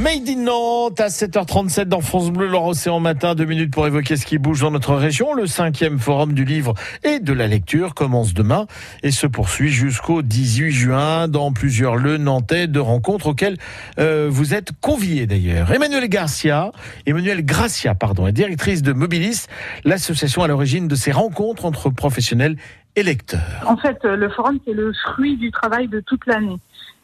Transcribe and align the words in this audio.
Made 0.00 0.28
in 0.28 0.44
Nantes 0.44 1.00
à 1.00 1.08
7h37 1.08 1.86
dans 1.86 2.00
France 2.00 2.30
Bleu, 2.30 2.46
Loire 2.46 2.66
Océan 2.66 3.00
Matin. 3.00 3.34
Deux 3.34 3.46
minutes 3.46 3.72
pour 3.72 3.84
évoquer 3.84 4.14
ce 4.14 4.26
qui 4.26 4.38
bouge 4.38 4.60
dans 4.60 4.70
notre 4.70 4.94
région. 4.94 5.34
Le 5.34 5.48
cinquième 5.48 5.98
forum 5.98 6.34
du 6.34 6.44
livre 6.44 6.74
et 7.02 7.18
de 7.18 7.32
la 7.32 7.48
lecture 7.48 7.94
commence 7.94 8.32
demain 8.32 8.66
et 9.02 9.10
se 9.10 9.26
poursuit 9.26 9.70
jusqu'au 9.70 10.22
18 10.22 10.70
juin 10.70 11.26
dans 11.26 11.52
plusieurs 11.52 11.96
lieux 11.96 12.16
nantais 12.16 12.68
de 12.68 12.78
rencontres 12.78 13.28
auxquelles 13.28 13.56
euh, 13.98 14.28
vous 14.30 14.54
êtes 14.54 14.70
conviés 14.80 15.26
d'ailleurs. 15.26 15.72
Emmanuel 15.72 16.08
Garcia, 16.08 16.70
Emmanuel 17.04 17.44
Gracia, 17.44 17.96
pardon, 17.96 18.28
est 18.28 18.32
directrice 18.32 18.82
de 18.82 18.92
Mobilis, 18.92 19.46
l'association 19.84 20.42
à 20.42 20.46
l'origine 20.46 20.86
de 20.86 20.94
ces 20.94 21.10
rencontres 21.10 21.64
entre 21.64 21.90
professionnels 21.90 22.56
et 22.94 23.02
lecteurs. 23.02 23.64
En 23.66 23.76
fait, 23.76 23.98
le 24.04 24.28
forum, 24.28 24.60
c'est 24.64 24.74
le 24.74 24.92
fruit 24.92 25.36
du 25.36 25.50
travail 25.50 25.88
de 25.88 26.00
toute 26.00 26.24
l'année. 26.26 26.58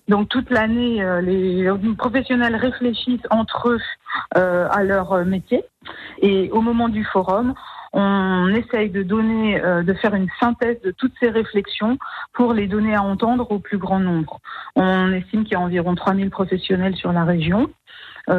Donc 0.08 0.28
toute 0.28 0.50
l'année, 0.50 1.02
euh, 1.02 1.20
les 1.20 1.66
professionnels 1.96 2.56
réfléchissent 2.56 3.26
entre 3.30 3.70
eux 3.70 3.80
euh, 4.36 4.68
à 4.70 4.82
leur 4.82 5.24
métier. 5.24 5.64
Et 6.20 6.50
au 6.50 6.60
moment 6.60 6.88
du 6.88 7.04
forum, 7.04 7.54
on 7.94 8.48
essaye 8.48 8.90
de 8.90 9.02
donner, 9.04 9.62
euh, 9.62 9.82
de 9.82 9.94
faire 9.94 10.14
une 10.14 10.28
synthèse 10.40 10.80
de 10.82 10.90
toutes 10.90 11.14
ces 11.20 11.30
réflexions 11.30 11.96
pour 12.32 12.52
les 12.52 12.66
donner 12.66 12.94
à 12.94 13.02
entendre 13.02 13.50
au 13.52 13.60
plus 13.60 13.78
grand 13.78 14.00
nombre. 14.00 14.40
On 14.74 15.12
estime 15.12 15.44
qu'il 15.44 15.52
y 15.52 15.56
a 15.56 15.60
environ 15.60 15.94
3000 15.94 16.28
professionnels 16.30 16.96
sur 16.96 17.12
la 17.12 17.24
région. 17.24 17.70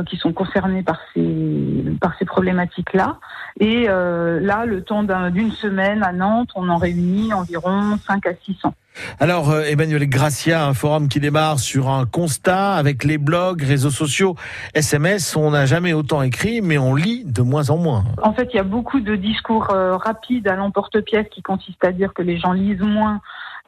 Qui 0.08 0.18
sont 0.18 0.34
concernés 0.34 0.82
par 0.82 1.00
ces 1.14 1.86
par 2.02 2.18
ces 2.18 2.26
problématiques-là. 2.26 3.20
Et 3.60 3.88
là, 3.88 4.66
le 4.66 4.82
temps 4.84 5.04
d'une 5.04 5.52
semaine 5.52 6.04
à 6.04 6.12
Nantes, 6.12 6.50
on 6.56 6.70
en 6.70 6.78
réunit 6.78 7.34
environ 7.34 7.98
5 8.08 8.26
à 8.28 8.34
600. 8.46 8.74
Alors, 9.20 9.52
euh, 9.52 9.64
Emmanuel 9.64 10.08
Gracia, 10.08 10.66
un 10.66 10.74
forum 10.74 11.10
qui 11.10 11.20
démarre 11.20 11.60
sur 11.60 11.90
un 11.90 12.06
constat 12.06 12.76
avec 12.76 13.04
les 13.04 13.18
blogs, 13.18 13.62
réseaux 13.62 13.90
sociaux, 13.90 14.36
SMS. 14.74 15.36
On 15.36 15.52
n'a 15.52 15.66
jamais 15.66 15.94
autant 15.94 16.22
écrit, 16.22 16.62
mais 16.62 16.78
on 16.78 16.96
lit 16.96 17.24
de 17.26 17.42
moins 17.42 17.70
en 17.70 17.78
moins. 17.78 18.06
En 18.22 18.34
fait, 18.34 18.50
il 18.54 18.58
y 18.58 18.60
a 18.60 18.64
beaucoup 18.64 19.02
de 19.02 19.16
discours 19.16 19.72
euh, 19.72 19.98
rapides 19.98 20.48
à 20.48 20.56
l'emporte-pièce 20.56 21.28
qui 21.30 21.42
consistent 21.42 21.84
à 21.84 21.92
dire 21.92 22.14
que 22.14 22.22
les 22.22 22.38
gens 22.38 22.54
lisent 22.54 22.82
moins 22.82 23.20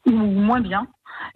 ou 0.06 0.12
moins 0.12 0.62
bien. 0.62 0.88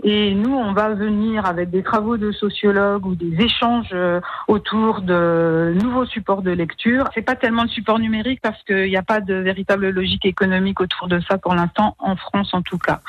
Et 0.03 0.33
nous, 0.33 0.53
on 0.53 0.73
va 0.73 0.89
venir 0.89 1.45
avec 1.45 1.69
des 1.69 1.83
travaux 1.83 2.17
de 2.17 2.31
sociologues 2.31 3.05
ou 3.05 3.13
des 3.13 3.43
échanges 3.43 3.89
euh, 3.93 4.19
autour 4.47 5.01
de 5.01 5.73
nouveaux 5.79 6.05
supports 6.05 6.41
de 6.41 6.51
lecture. 6.51 7.07
C'est 7.13 7.21
pas 7.21 7.35
tellement 7.35 7.63
le 7.63 7.69
support 7.69 7.99
numérique 7.99 8.39
parce 8.41 8.61
qu'il 8.63 8.89
n'y 8.89 8.97
a 8.97 9.03
pas 9.03 9.21
de 9.21 9.35
véritable 9.35 9.89
logique 9.89 10.25
économique 10.25 10.81
autour 10.81 11.07
de 11.07 11.19
ça 11.29 11.37
pour 11.37 11.53
l'instant, 11.53 11.95
en 11.99 12.15
France 12.15 12.53
en 12.53 12.63
tout 12.63 12.79
cas. 12.79 13.01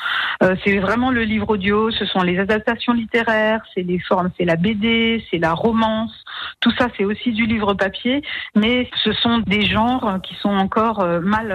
Euh, 0.43 0.55
c'est 0.63 0.77
vraiment 0.77 1.09
le 1.09 1.23
livre 1.23 1.49
audio, 1.49 1.89
ce 1.89 2.05
sont 2.05 2.21
les 2.21 2.37
adaptations 2.37 2.93
littéraires, 2.93 3.61
c'est 3.73 3.83
les 3.83 3.99
formes, 3.99 4.29
c'est 4.37 4.45
la 4.45 4.55
BD, 4.55 5.23
c'est 5.31 5.39
la 5.39 5.53
romance. 5.53 6.22
Tout 6.59 6.71
ça, 6.77 6.87
c'est 6.97 7.05
aussi 7.05 7.31
du 7.31 7.45
livre 7.45 7.73
papier, 7.73 8.21
mais 8.55 8.89
ce 9.03 9.11
sont 9.13 9.39
des 9.39 9.65
genres 9.65 10.19
qui 10.23 10.35
sont 10.35 10.49
encore 10.49 10.99
euh, 10.99 11.19
mal 11.19 11.53